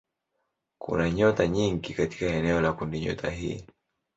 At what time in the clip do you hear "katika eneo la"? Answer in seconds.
1.93-2.73